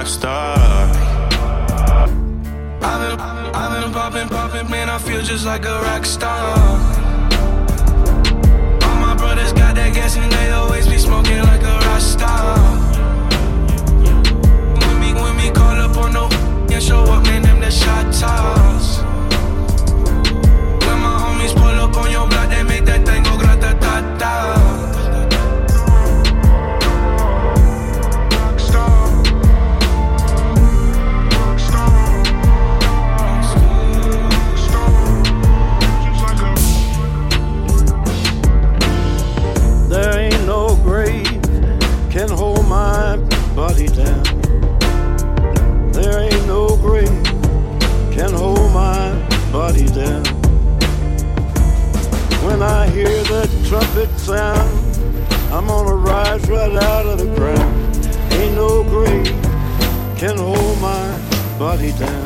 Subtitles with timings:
[0.00, 0.56] rock star.
[2.82, 3.20] I've been,
[3.54, 4.88] I've been, popping, popping, man.
[4.88, 6.56] I feel just like a rock star.
[8.86, 12.56] All my brothers got that gas and they always be smoking like a rock star.
[14.86, 16.28] When me, when me call up on no
[16.74, 18.69] and show up, man, them the shot toss.
[44.04, 44.22] Down.
[45.92, 47.24] There ain't no grave
[48.16, 49.02] can hold my
[49.52, 50.24] body down.
[52.46, 54.70] When I hear that trumpet sound,
[55.52, 57.72] I'm gonna rise right out of the ground.
[58.34, 59.26] Ain't no grave
[60.16, 61.06] can hold my
[61.58, 62.24] body down.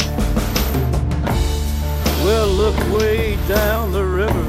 [2.25, 4.47] Well, look way down the river.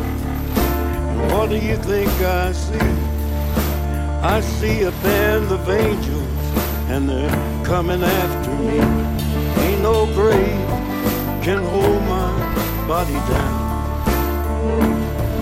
[1.32, 2.90] What do you think I see?
[4.26, 6.25] I see a band of angels
[6.88, 8.80] and they're coming after me.
[9.64, 10.66] Ain't no grave
[11.44, 12.32] can hold my
[12.88, 13.66] body down.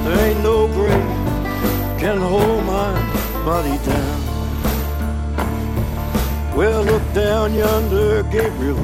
[0.06, 2.92] There ain't no grave can hold my
[3.44, 4.20] body down.
[6.56, 8.78] Well, look down yonder, Gabriel.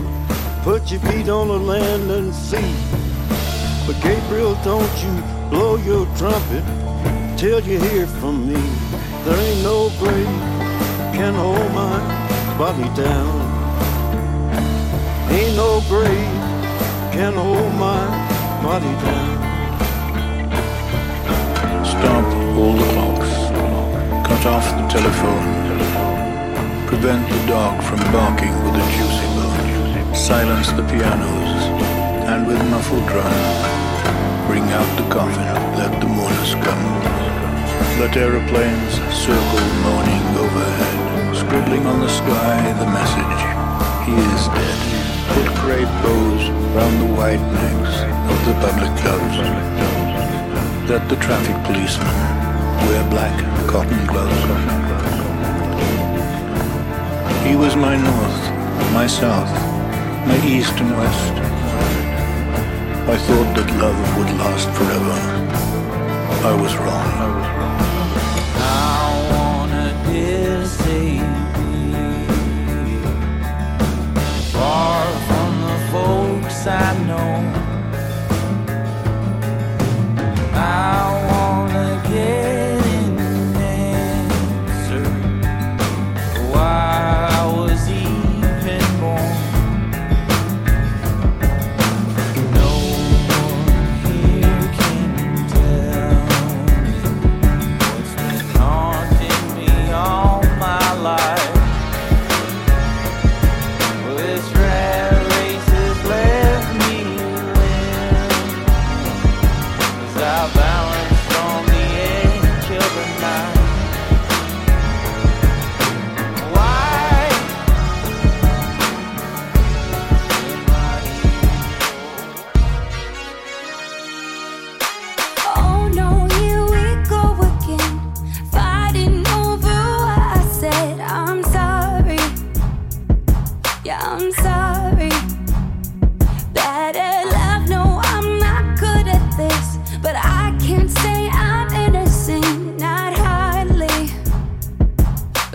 [0.63, 2.73] Put your feet on the land and see.
[3.87, 5.13] But Gabriel, don't you
[5.49, 6.63] blow your trumpet
[7.37, 8.61] till you hear from me.
[9.23, 10.25] There ain't no grave
[11.13, 12.18] can hold my
[12.59, 13.39] body down.
[15.31, 16.35] Ain't no grave
[17.15, 18.03] can hold my
[18.61, 19.35] body down.
[21.85, 22.25] Stop
[22.59, 23.31] all the clocks.
[24.27, 25.47] Cut off the telephone.
[26.87, 30.13] Prevent the dog from barking with a juicy bone.
[30.13, 31.63] Silence the pianos.
[32.27, 33.39] And with muffled drum,
[34.47, 35.47] bring out the coffin.
[35.79, 36.85] Let the mourners come.
[38.01, 41.18] Let aeroplanes circle moaning overhead.
[41.49, 43.41] Scribbling on the sky the message.
[44.05, 44.79] He is dead.
[45.33, 46.43] Put crepe bows
[46.77, 47.95] round the white necks
[48.29, 49.37] of the public doves.
[50.87, 52.13] Let the traffic policemen
[52.85, 53.35] wear black
[53.67, 54.41] cotton gloves.
[57.47, 58.41] He was my north,
[58.93, 59.49] my south,
[60.27, 61.33] my east and west.
[63.09, 65.17] I thought that love would last forever.
[66.47, 67.09] I was wrong.
[67.25, 67.68] I
[82.11, 82.58] I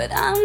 [0.09, 0.44] but it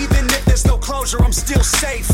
[0.00, 2.08] Even if there's no closure, I'm still safe.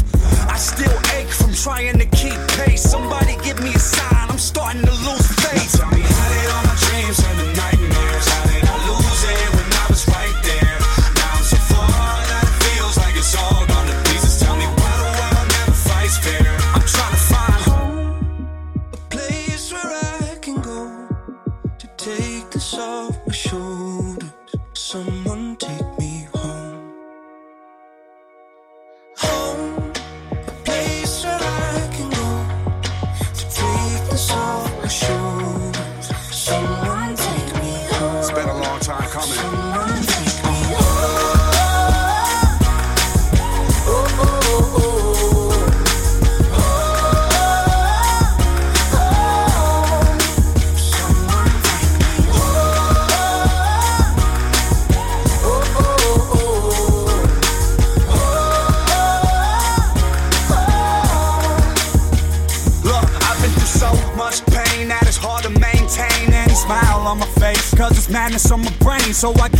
[0.48, 2.82] I still ache from trying to keep pace.
[2.82, 6.23] Somebody give me a sign, I'm starting to lose faith.
[69.24, 69.53] So I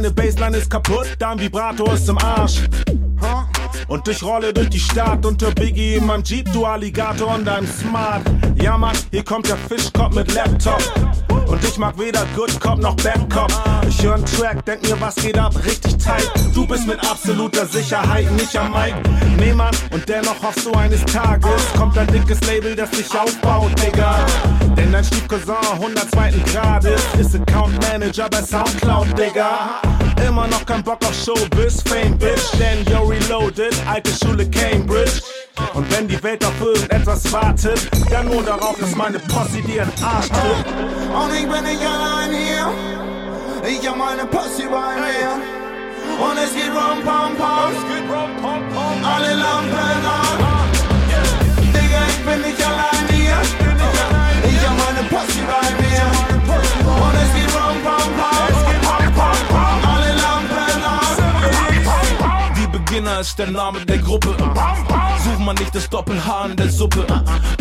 [0.00, 2.62] meine Baseline ist kaputt, dein Vibrator ist im Arsch.
[3.86, 7.66] Und ich rolle durch die Stadt unter Biggie in meinem Jeep, du Alligator und deinem
[7.66, 8.22] Smart.
[8.62, 10.80] Ja Mann, hier kommt der Fischkopf mit Laptop.
[11.50, 13.52] Und ich mag weder Good Cop noch Bad Cop.
[13.88, 16.30] Ich höre einen Track, denk mir, was geht ab, richtig tight.
[16.54, 18.94] Du bist mit absoluter Sicherheit nicht am Mic.
[19.36, 23.72] Nee Mann, und dennoch hoffst du eines Tages kommt ein dickes Label, das dich aufbaut,
[23.82, 24.24] Digga.
[24.76, 26.34] Denn dein Stiefcousin 102.
[26.52, 29.80] Grades ist Account Manager bei Soundcloud, Digga.
[30.26, 35.20] Immer noch kein Bock auf Showbiz, Fame, Bitch, denn you're reloaded, alte Schule Cambridge.
[35.74, 40.04] Und wenn die Welt auf irgendetwas wartet, dann nur darauf, dass meine Posse dir den
[40.04, 40.66] Arsch tritt.
[41.40, 42.70] Ich bin nicht allein hier.
[43.66, 45.32] Ich hab meine Posse bei mir.
[46.26, 47.72] Und es geht rum, pam, pam.
[49.02, 50.68] Alle Lampen an.
[51.74, 53.38] Digga, ich bin nicht allein hier.
[54.50, 56.04] Ich hab meine Posse bei mir.
[57.04, 59.78] Und es geht rum, pam, pam.
[59.94, 61.16] Alle Lampen an.
[62.54, 64.36] Die Beginner ist der Name der Gruppe.
[64.36, 65.09] Such
[65.44, 67.06] man nicht das Doppel-H in der Suppe.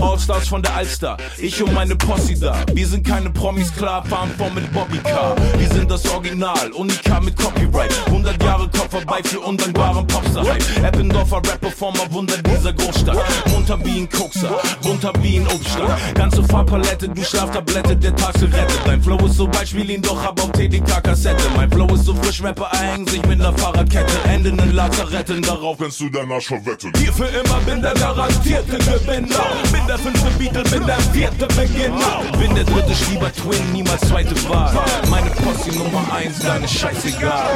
[0.02, 2.56] Allstars von der Alster, ich und meine Posse da.
[2.74, 5.36] Wir sind keine Promis, klar, fahren vor mit Bobby Car.
[5.58, 7.94] Wir sind das Original, Unika mit Copyright.
[8.08, 10.84] 100 Jahre Kopf vorbei für undankbaren Popstar-Hype.
[10.84, 13.18] Eppendorfer Rap-Performer, Wunder dieser Großstadt.
[13.52, 16.16] Munter wie ein Kokser, bunter wie ein Obststand.
[16.16, 18.80] Ganze Farbpalette, du Schlaftablette, der Tag zu rettet.
[18.86, 21.44] Dein Flow ist so Beispiel ihn doch, hab auf TDK-Kassette.
[21.56, 24.14] Mein Flow ist so frisch, Rapper erhängen sich mit ner Fahrradkette.
[24.30, 26.92] Enden in Lazaretten, darauf kannst du dein Arsch verwetten.
[26.98, 29.46] Hier für immer bin der garantierte Gewinner.
[29.72, 32.22] Bin der fünfte Beatle, bin der vierte Beginner.
[32.40, 34.74] Bin der dritte Schieber Twin, niemals zweite Wahl.
[35.10, 37.50] Meine Posse Nummer eins, deine scheißegal.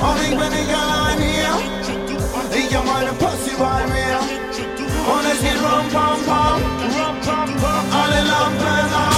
[0.00, 1.54] Und ich bin nicht allein hier.
[2.58, 4.18] Ich hab meine Posse bei mir.
[5.14, 6.60] Und es geht rum, pam, pam.
[7.92, 9.15] Alle Lampen an.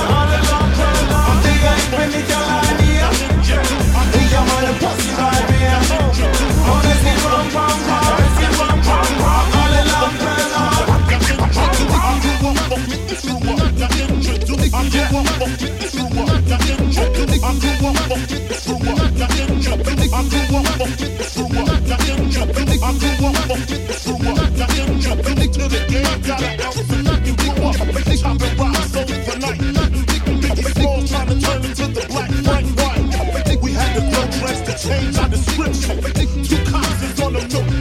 [34.79, 36.03] Change our description.
[36.45, 37.78] Two cops is on the milk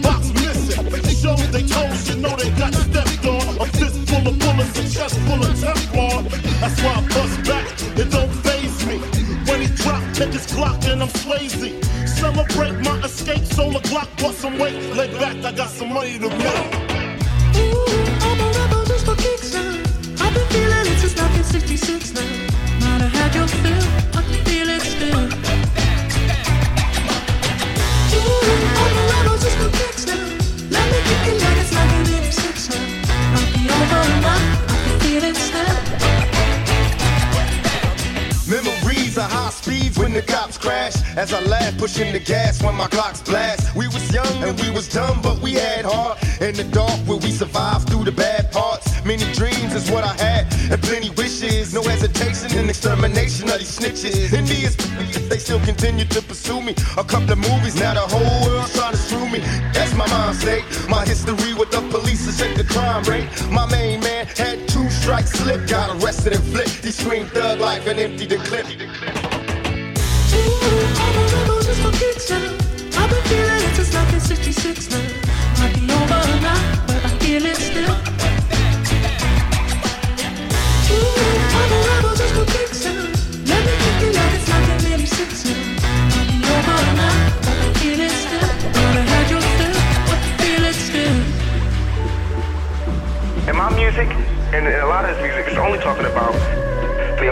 [6.59, 7.65] That's why I bust back.
[7.97, 8.97] It don't phase me.
[9.47, 11.83] When he drop, take his Glock and I'm slazy.
[12.07, 14.75] Celebrate my escape, solar Glock, bust some weight.
[14.95, 16.73] Lay back, I got some money to make.
[18.25, 19.69] I'm a rebel just for kicks now.
[20.19, 22.25] I've been feeling it since 1966 now.
[22.81, 25.23] Might have had your fill, I can feel it still.
[28.17, 28.49] Ooh,
[28.81, 30.25] I'm a rebel just for kicks now.
[30.73, 32.81] Let me kick it like it's 1986 now.
[33.33, 35.46] Might be over now, I can feel it
[40.07, 40.95] when the cops crash.
[41.17, 43.75] As I laugh, pushing the gas when my clocks blast.
[43.75, 46.17] We was young and we was dumb, but we had heart.
[46.39, 48.87] In the dark where we survived through the bad parts.
[49.03, 51.73] Many dreams is what I had, and plenty wishes.
[51.73, 54.31] No hesitation in extermination of these snitches.
[54.31, 54.75] In these,
[55.27, 56.73] they still continue to pursue me.
[56.97, 59.39] A couple of movies, now the whole world's trying to screw me.
[59.75, 60.63] That's my mind state.
[60.87, 63.27] My history with the police to check the crime rate.
[63.51, 66.85] My main man had two strikes slip, got arrested and flipped.
[66.85, 69.36] He screamed thug life and emptied the clip.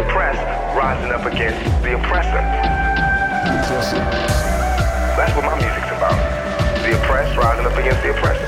[0.08, 2.65] Oppressed rising up against the oppressor.
[3.68, 6.14] That's what my music's about.
[6.86, 8.46] the oppressed rising up against the oppressor.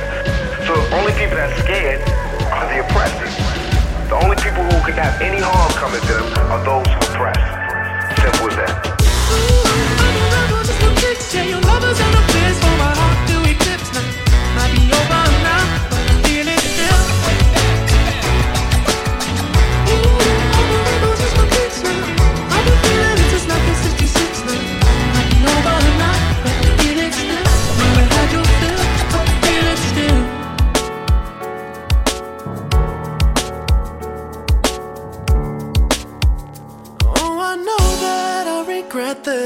[0.67, 2.01] So the only people that's scared
[2.53, 3.33] are the oppressors.
[4.09, 7.41] The only people who can have any harm coming to them are those who oppress.
[8.21, 8.97] Simple as that.
[14.89, 15.86] Yeah,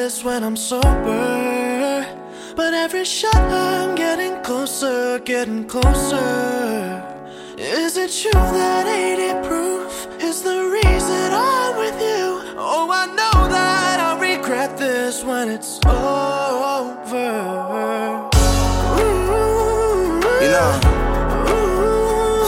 [0.06, 2.06] this when I'm sober.
[2.56, 7.04] But every shot I'm getting closer, getting closer.
[7.56, 12.24] Is it true that 80 proof is the reason I'm with you?
[12.58, 17.30] Oh, I know that I'll regret this when it's over.
[20.44, 20.72] You know,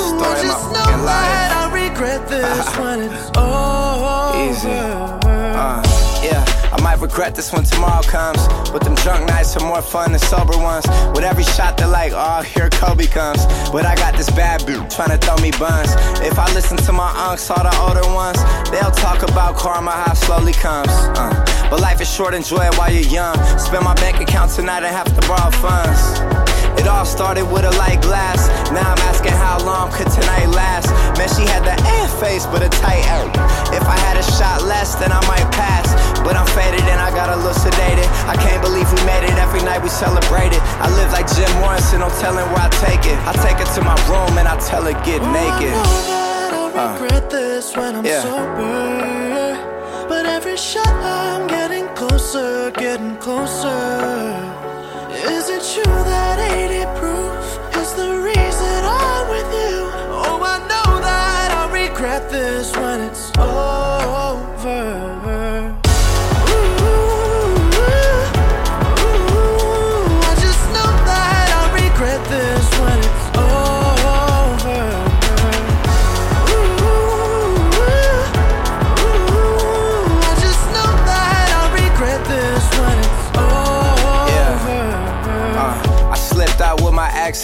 [0.09, 1.51] story Just know that life.
[1.59, 3.32] I'll regret this when it's
[6.73, 8.47] I might regret this when tomorrow comes.
[8.71, 10.86] But them drunk nights are more fun than sober ones.
[11.13, 13.45] With every shot, they're like, oh, here Kobe comes.
[13.71, 15.93] But I got this bad bitch trying to throw me buns.
[16.21, 20.13] If I listen to my unks, all the older ones, they'll talk about karma, how
[20.13, 20.89] slowly comes.
[20.89, 23.36] Uh, but life is short, enjoy it while you're young.
[23.59, 26.52] Spend my bank account tonight and have to borrow funds.
[26.83, 28.51] It all started with a light glass.
[28.75, 30.91] Now I'm asking how long could tonight last.
[31.15, 33.31] Man, she had the air face, but a tight out.
[33.71, 35.87] If I had a shot less, then I might pass.
[36.27, 38.03] But I'm faded and I got a little sedated.
[38.27, 39.31] I can't believe we made it.
[39.39, 40.59] Every night we celebrated.
[40.83, 43.15] I live like Jim Morrison, no telling where I take it.
[43.23, 45.71] I take her to my room and I tell her get naked.
[46.51, 46.99] I'll uh.
[46.99, 48.27] regret this when I'm yeah.
[48.27, 49.55] sober.
[50.11, 54.62] But every shot I'm getting closer, getting closer.
[55.25, 57.12] Is it true that 80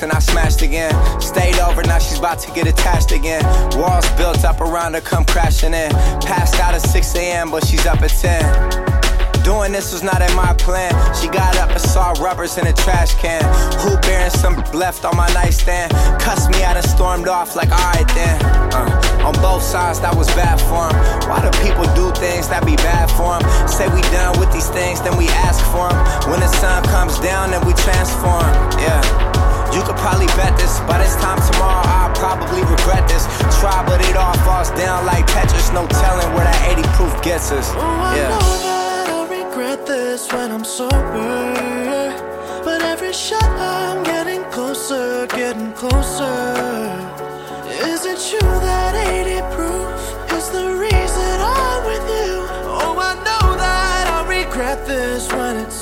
[0.01, 0.93] and I smashed again.
[1.21, 3.43] Stayed over, now she's about to get attached again.
[3.77, 5.91] Walls built up around her, come crashing in.
[6.21, 8.89] Passed out at 6 a.m., but she's up at 10.
[9.43, 10.91] Doing this was not in my plan.
[11.15, 13.41] She got up and saw rubbers in a trash can.
[13.79, 15.91] Who bearing some left on my nightstand?
[16.21, 17.98] Cussed me out and stormed off like, alright
[19.71, 19.81] then.
[19.81, 21.29] Uh, on both sides, that was bad for 'em.
[21.29, 23.67] Why do people do things that be bad for 'em?
[23.67, 26.31] Say we done with these things, then we ask for for 'em.
[26.31, 28.49] When the sun comes down, then we transform.
[28.79, 29.01] Yeah.
[29.73, 30.79] You could probably bet this.
[30.87, 33.27] By this time tomorrow, I'll probably regret this.
[33.59, 35.71] Try, but it all falls down like Tetris.
[35.73, 37.67] No telling where that 80 proof gets us.
[37.77, 38.29] Oh, I Yeah.
[38.29, 42.13] know that I'll regret this when I'm sober.
[42.65, 47.18] But every shot I'm getting closer, getting closer.
[47.81, 52.43] Is it true that 80 proof the reason I'm with you?
[52.67, 55.78] Oh, I know that I'll regret this when it's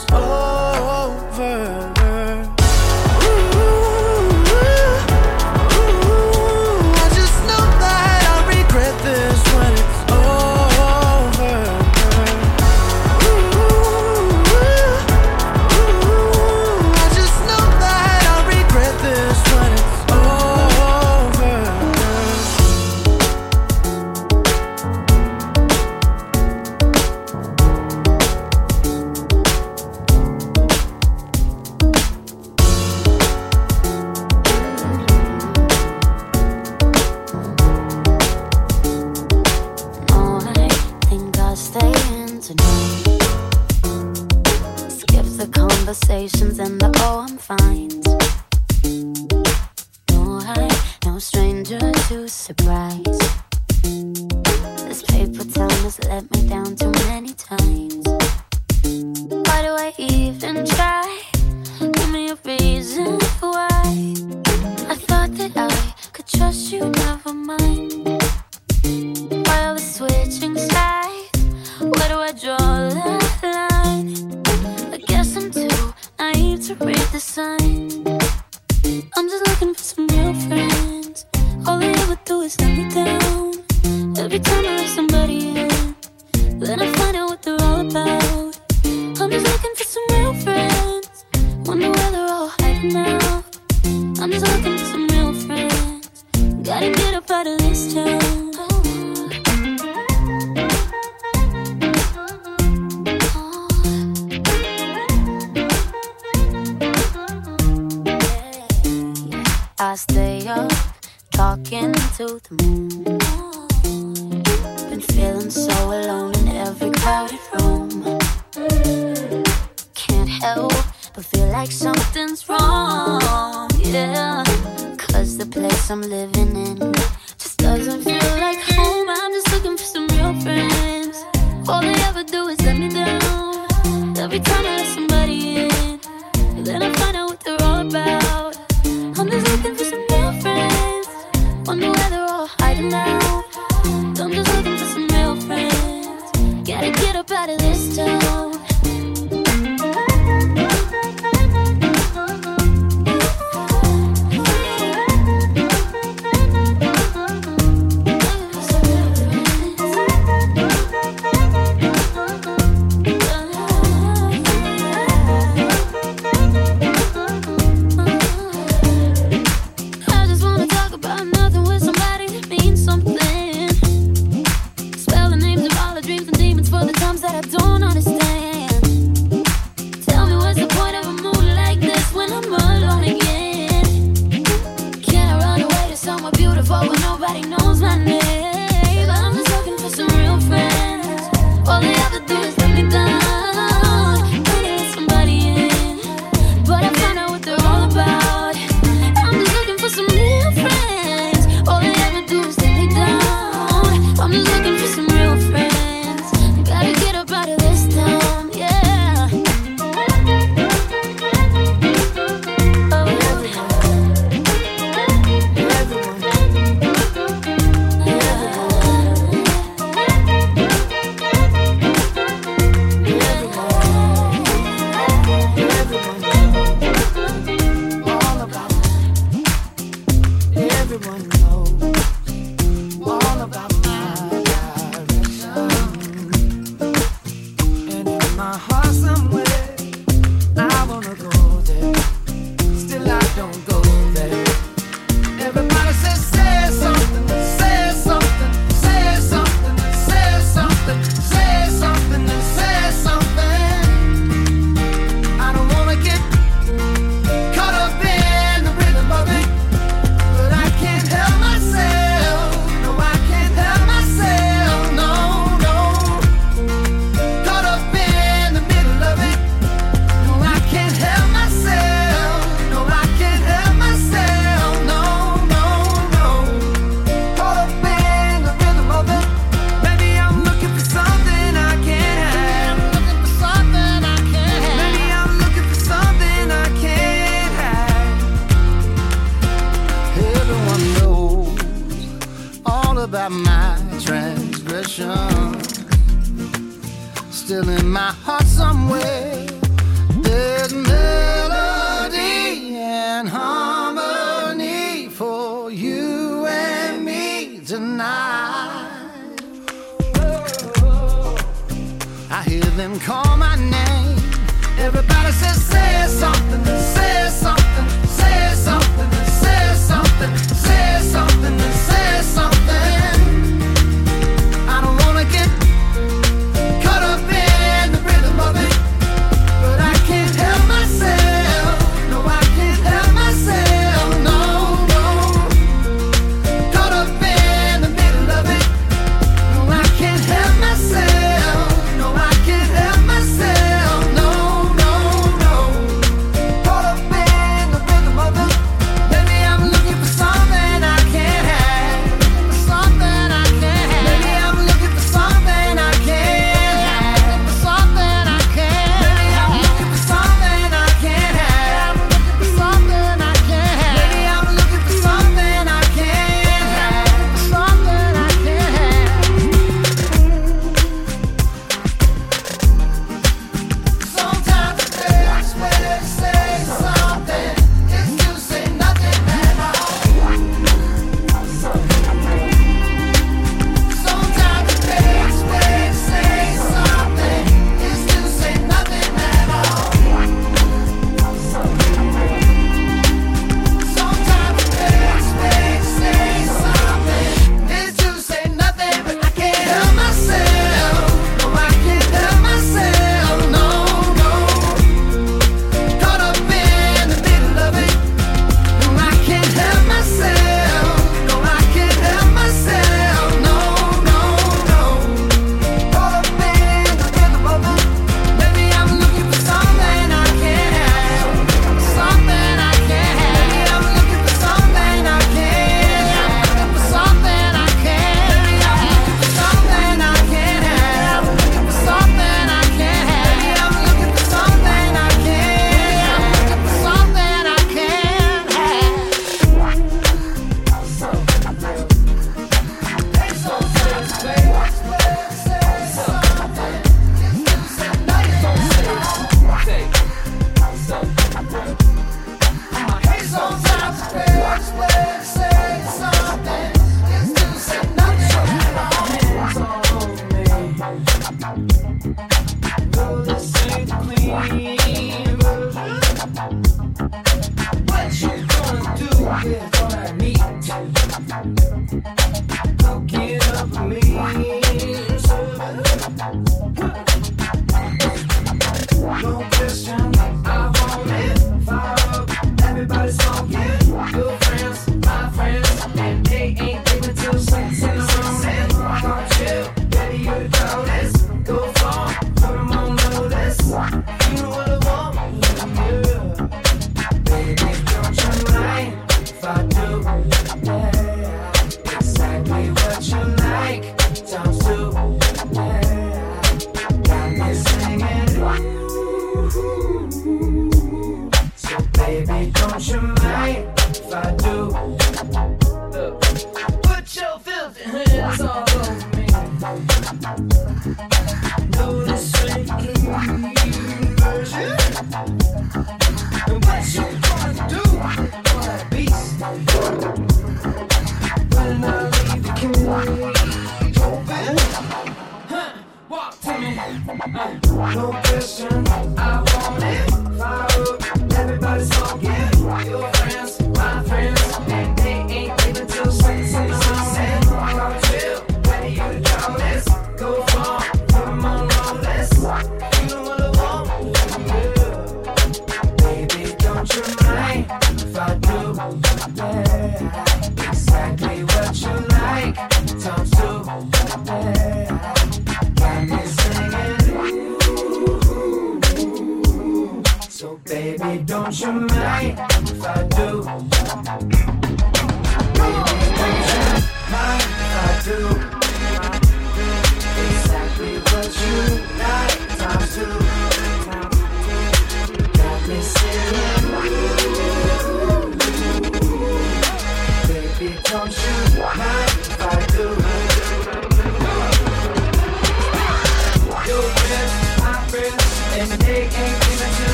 [177.79, 178.16] don't understand.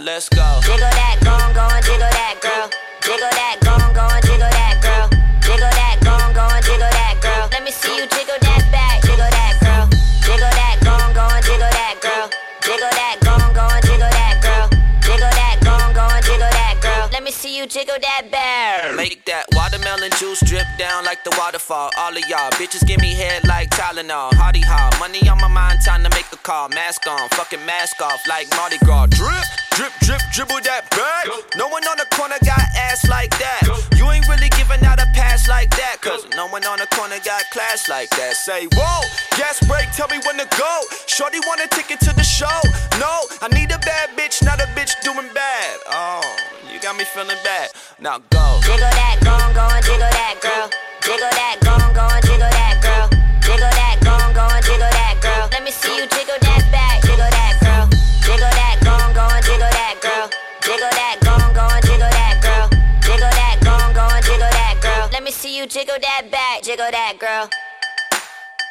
[0.00, 0.29] let's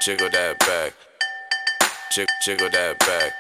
[0.09, 0.93] jiggle that back.
[2.11, 3.31] Jig, jiggle that back.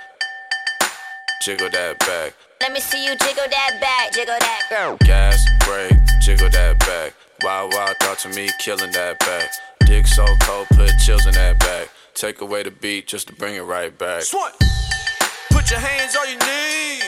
[1.41, 2.35] Jiggle that back.
[2.61, 4.95] Let me see you jiggle that back, jiggle that girl.
[4.97, 7.15] Gas, brake, jiggle that back.
[7.41, 9.49] Wild, wild thoughts of me killing that back.
[9.87, 11.89] Dick so cold, put chills in that back.
[12.13, 14.21] Take away the beat just to bring it right back.
[14.21, 14.53] Swat.
[15.49, 17.03] put your hands on your knees.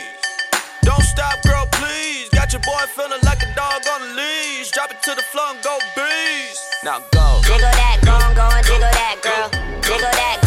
[0.82, 2.30] Don't stop, girl, please.
[2.30, 4.72] Got your boy feeling like a dog on a leash.
[4.72, 6.62] Drop it to the floor and go beast.
[6.84, 7.41] Now go.
[7.43, 9.51] Jiggle that, go, go, and jiggle that, girl.
[9.91, 10.40] Jiggle that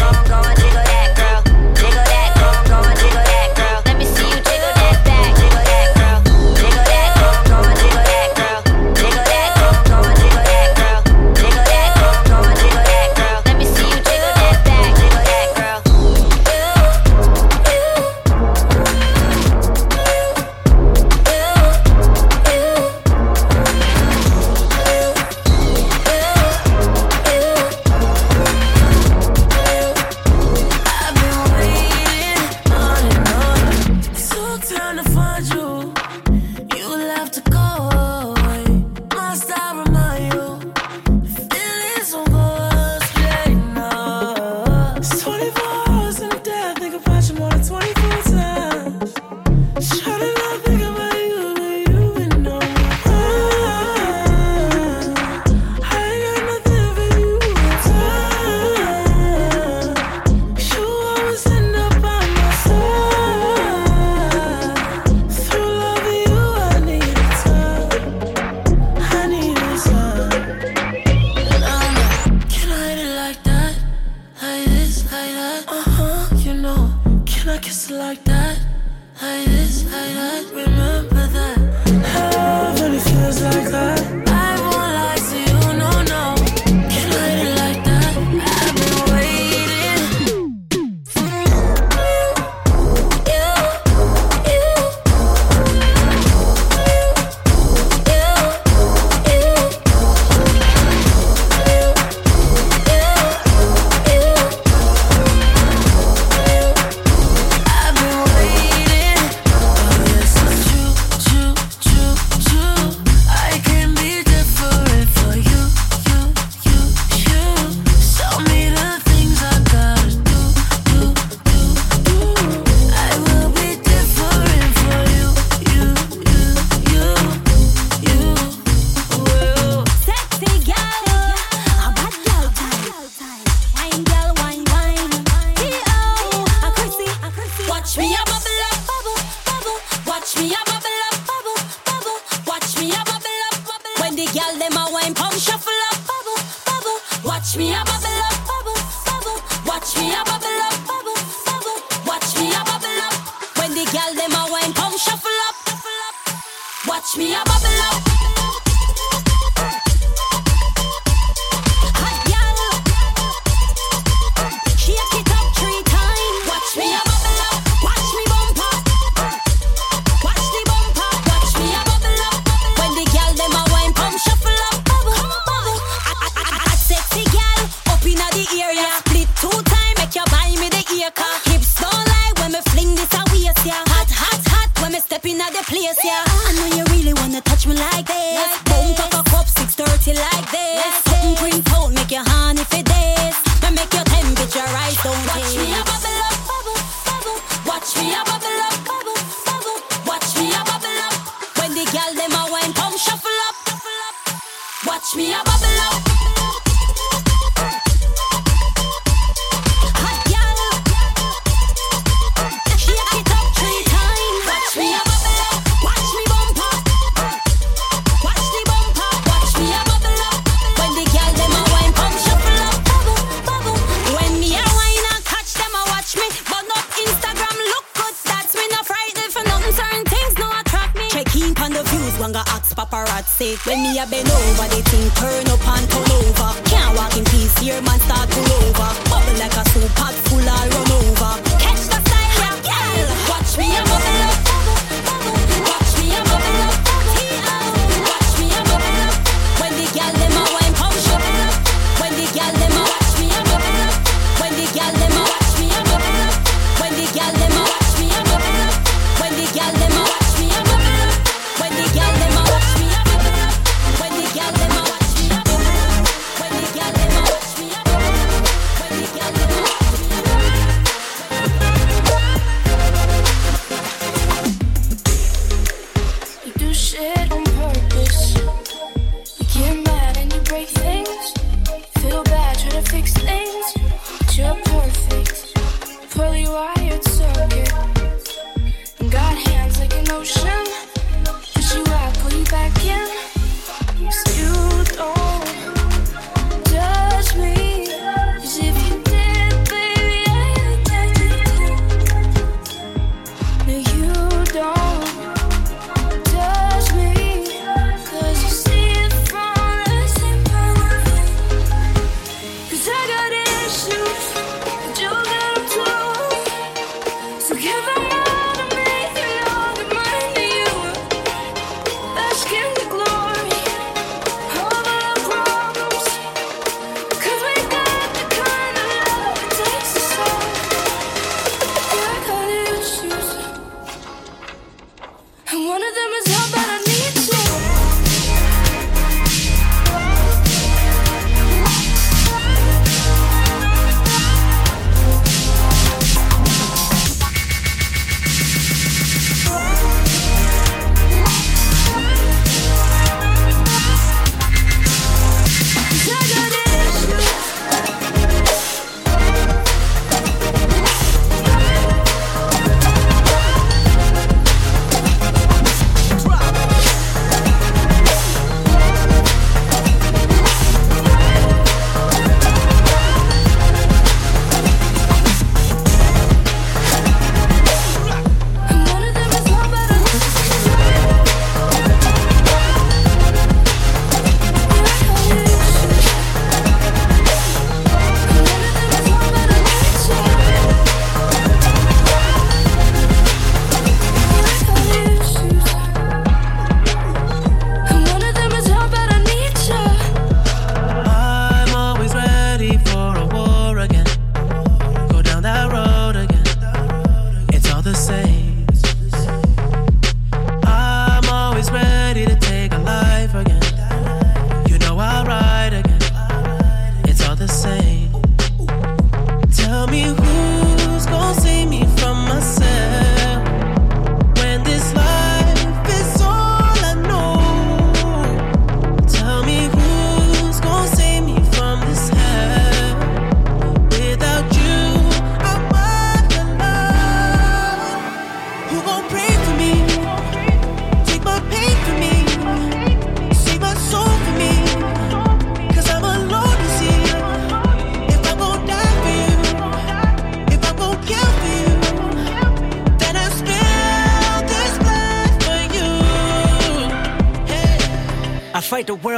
[276.94, 277.53] shit.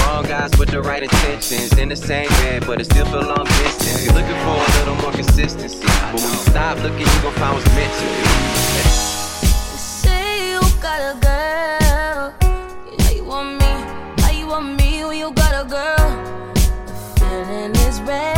[0.00, 1.76] wrong guys with the right intentions.
[1.78, 4.04] In the same bed, but it still feel long distance.
[4.04, 5.86] You're looking for a little more consistency.
[5.86, 8.24] But when you stop looking, you gon' find what's meant to be.
[9.78, 12.34] Say you got a girl.
[12.90, 13.72] You know you want me.
[14.22, 16.08] How you want me when you got a girl?
[16.86, 18.31] The feeling is real.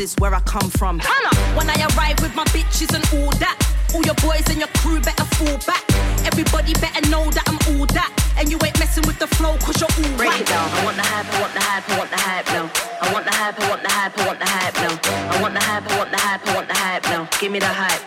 [0.00, 0.98] is where I come from.
[0.98, 3.56] Hannah, when I arrive with my bitches and all that,
[3.94, 5.84] all your boys and your crew better fall back.
[6.24, 9.78] Everybody better know that I'm all that, and you ain't messing with the flow cause
[9.80, 10.40] you're all Break right.
[10.40, 10.68] it down.
[10.72, 12.66] I want the hype, I want the hype, I want the hype now.
[13.00, 14.94] I want the hype, I want the hype, I want the hype now.
[15.30, 17.28] I want the hype, I want the hype, I want the hype now.
[17.38, 18.02] Give me the hype,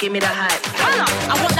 [0.00, 0.62] give me the hype.
[0.82, 1.54] Hannah, I want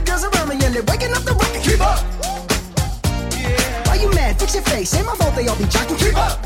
[0.00, 1.62] the girls around me and they're waking up the rocket.
[1.62, 1.98] Keep up.
[3.34, 3.88] Yeah.
[3.88, 4.38] Why you mad?
[4.38, 4.94] Fix your face.
[4.94, 5.98] Ain't my fault they all be jocking.
[5.98, 6.38] Keep up.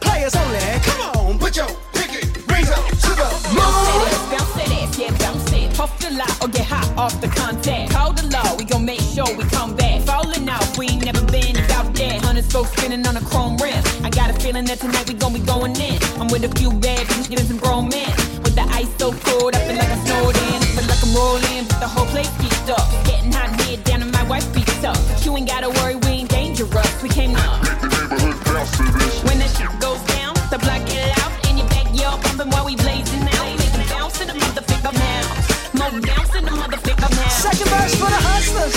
[0.00, 0.58] Players only.
[0.86, 4.06] Come on, put your pinky rings up to the moon.
[4.30, 5.74] Bounce it, ass, yeah, bounce it.
[5.74, 7.90] Puff the lot or get hot off the contact.
[7.90, 10.02] Call the law, we gon' make sure we come back.
[10.02, 12.22] Falling out, we ain't never been about that.
[12.22, 13.82] Hundred folks spinning on a chrome rim.
[14.04, 15.98] I got a feeling that tonight we gon' be going in.
[16.20, 18.10] I'm with a few bad bitches, getting some grown men.
[18.44, 20.60] With the ice so cold, I feel like I'm snowed in.
[20.62, 22.30] I feel like I'm rolling, but the whole place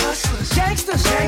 [0.06, 1.27] hustlers, gangsters.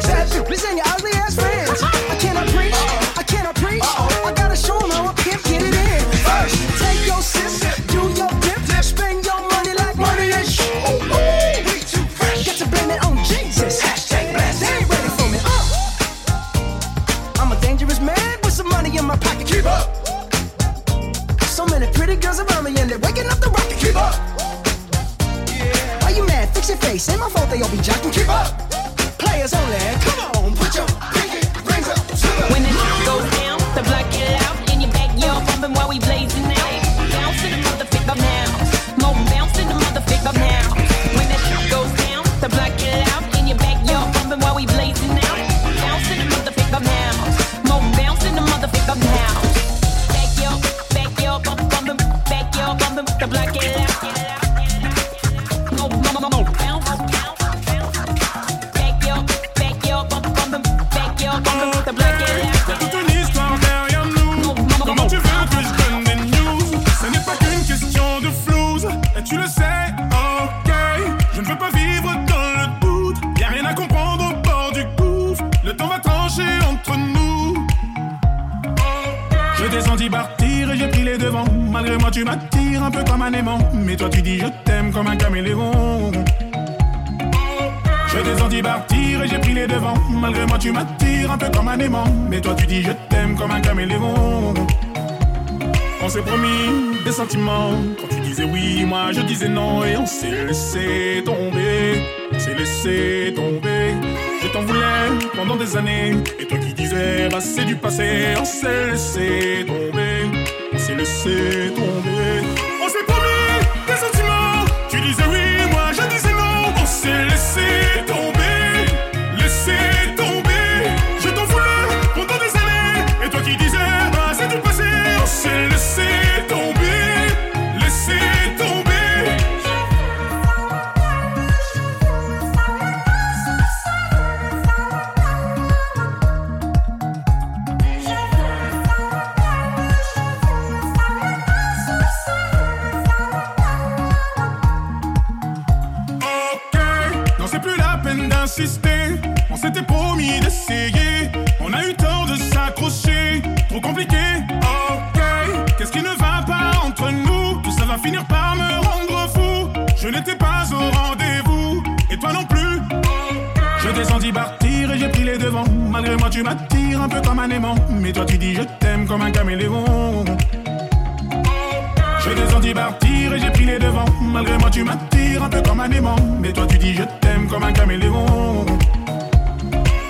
[172.60, 174.12] senti partir et j'ai pris les devants.
[174.22, 176.16] Malgré moi, tu m'attires un peu comme un aimant.
[176.42, 178.66] Mais toi, tu dis je t'aime comme un caméléon.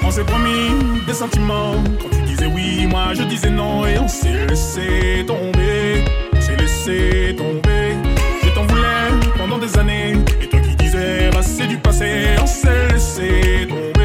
[0.04, 1.76] On s'est promis des sentiments.
[2.02, 3.86] Quand tu disais oui, moi je disais non.
[3.86, 6.06] Et on s'est laissé tomber.
[6.36, 7.96] On s'est laissé tomber.
[8.44, 10.14] Je t'en voulais pendant des années.
[10.42, 12.36] Et toi qui disais, bah c'est du passé.
[12.42, 13.99] On s'est laissé tomber.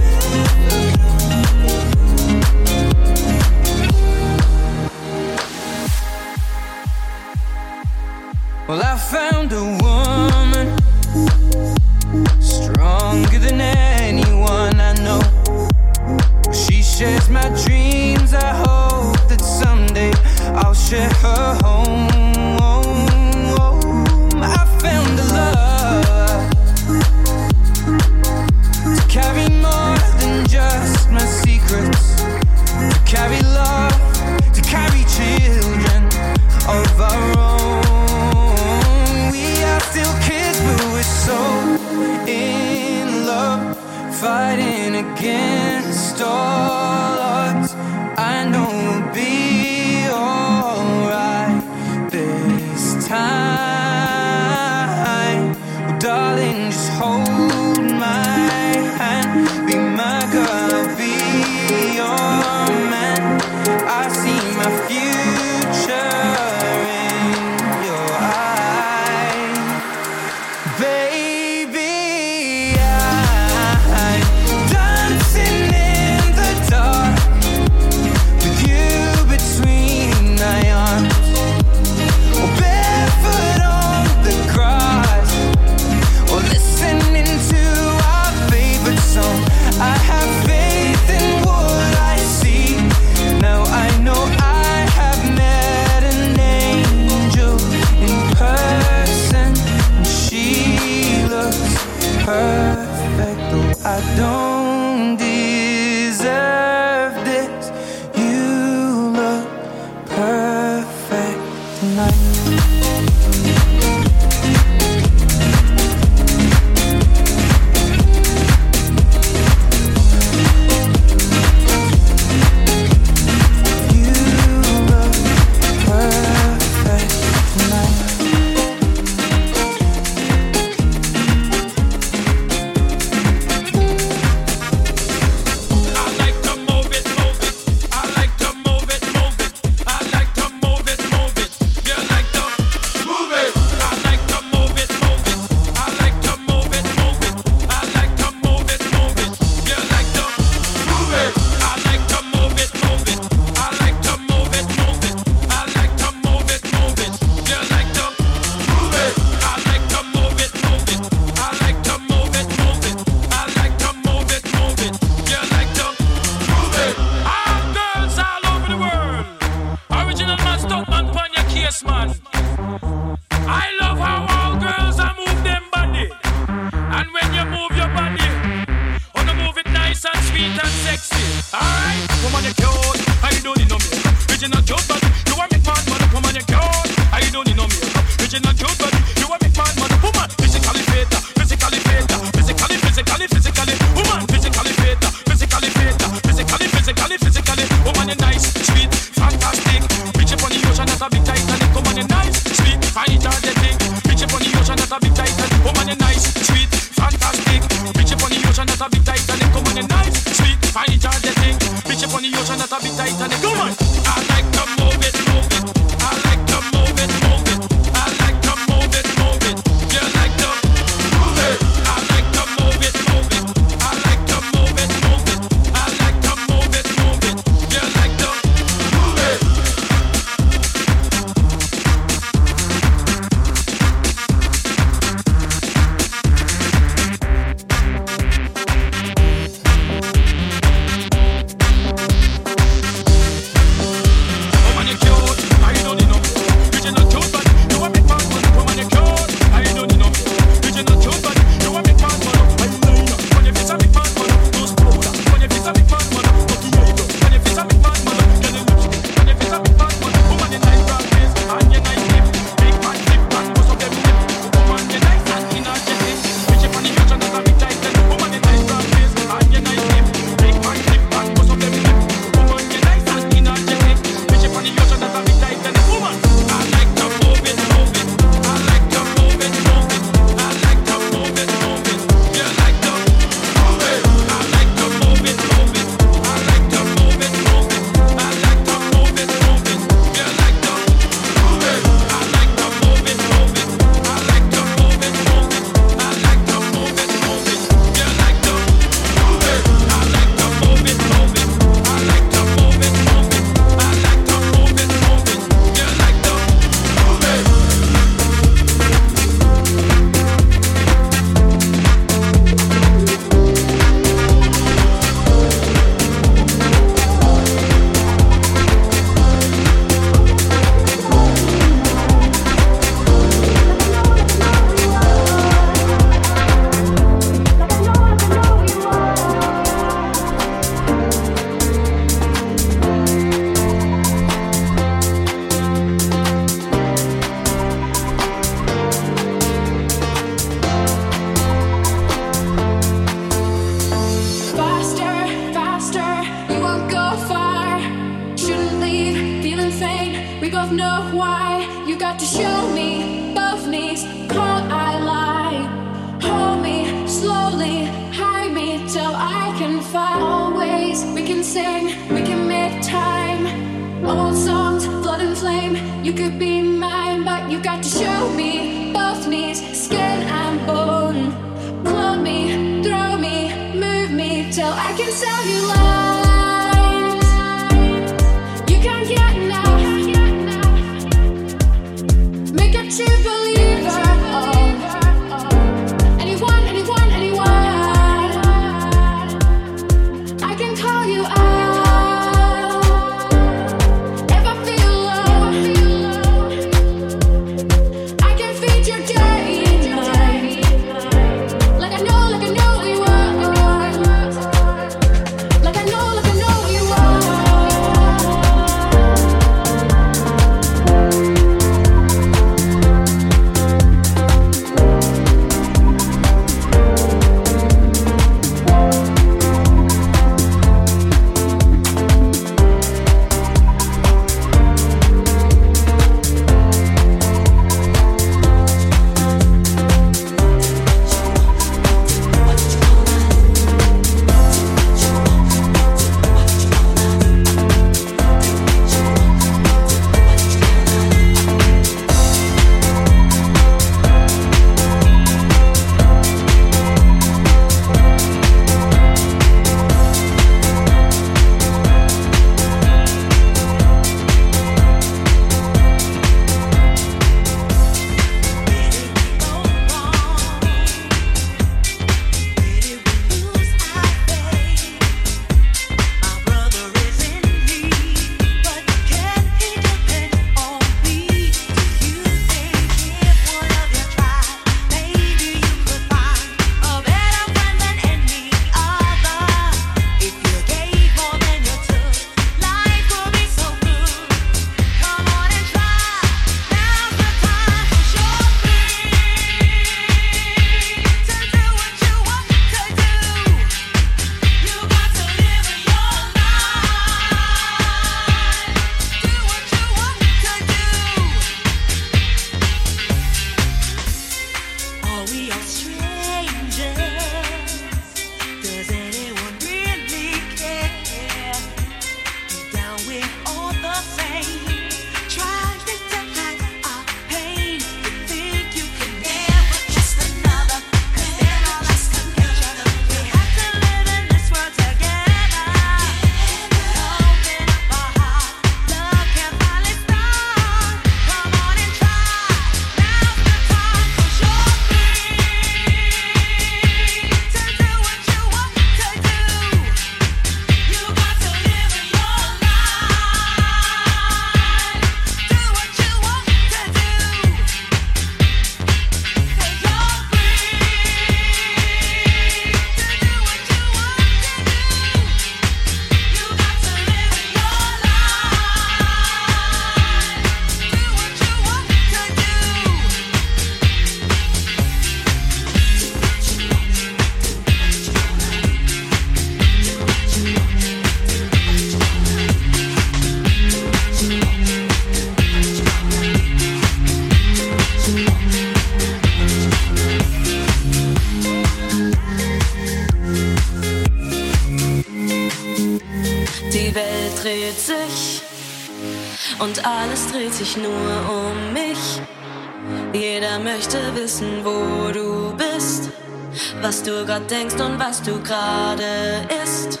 [597.50, 600.00] denkst und was du gerade isst.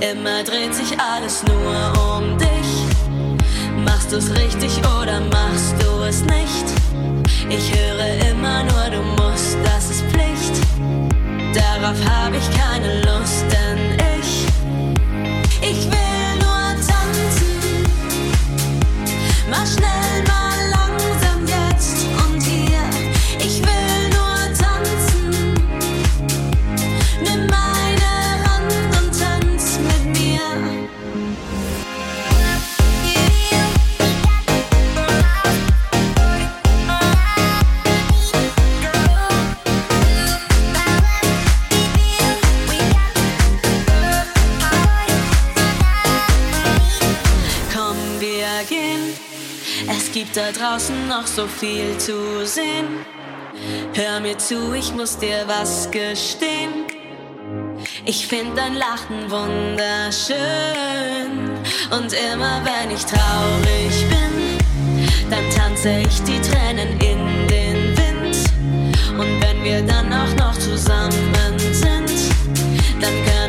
[0.00, 2.56] Immer dreht sich alles nur um dich.
[3.84, 6.66] Machst du's richtig oder machst du es nicht?
[7.48, 10.54] Ich höre immer nur, du musst, das ist Pflicht.
[11.54, 14.46] Darauf habe ich keine Lust, denn ich,
[15.60, 17.84] ich will nur tanzen.
[19.50, 20.05] Mach schnell.
[50.76, 53.06] draußen noch so viel zu sehen.
[53.94, 56.84] Hör mir zu, ich muss dir was gestehen.
[58.04, 60.36] Ich find dein Lachen wunderschön.
[61.90, 64.58] Und immer wenn ich traurig bin,
[65.30, 68.36] dann tanze ich die Tränen in den Wind.
[69.18, 72.10] Und wenn wir dann auch noch zusammen sind,
[73.00, 73.45] dann können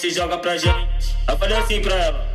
[0.00, 1.14] se joga pra gente.
[1.28, 2.29] Eu falei assim pra ela.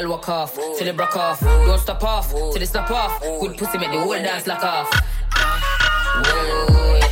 [0.00, 1.40] Gal walk off, till they broke off.
[1.40, 3.20] Don't stop off, till they snap off.
[3.20, 4.88] Good pussy make the whole dance lock off.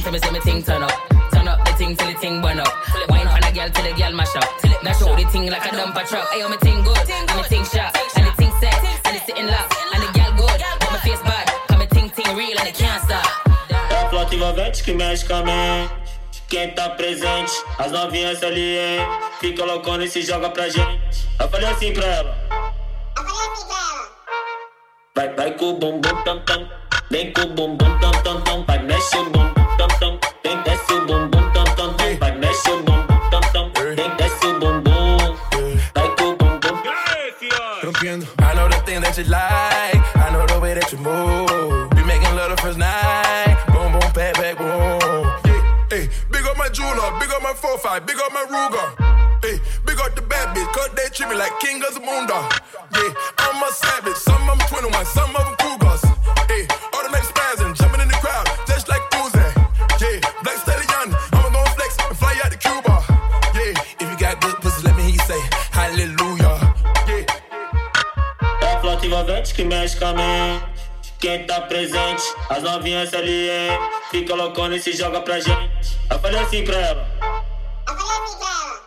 [0.01, 0.93] Tell me, see me thing turn up.
[1.31, 2.73] Turn up the thing till the thing burn up.
[3.10, 4.48] Wine on a girl till the girl mash up.
[4.82, 6.31] Now show the thing like a dumper truck.
[6.31, 8.73] Hey, oh, me ting good, and me ting sharp, and the ting set,
[9.05, 11.47] and it's sitting locked, and the girl good, but my face bad,
[11.78, 13.28] me ting ting real and it can't stop.
[13.90, 15.93] É plot que mexe com a mente.
[16.48, 19.06] Quem tá presente, as novinhas ali, hein?
[19.40, 21.28] Fica loucona e se joga pra gente.
[21.39, 22.47] Eu falei assim pra ela.
[25.78, 26.68] boom boom boom boom.
[27.10, 28.17] Then go boom boom boom.
[72.72, 73.78] novinhas ali, hein?
[74.10, 75.98] Fica loucona e se joga pra gente.
[76.10, 77.08] Eu falei assim pra ela.
[77.88, 78.80] Eu falei assim pra ela.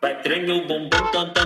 [0.00, 1.45] Vai tremer o bumbum, tan, tan,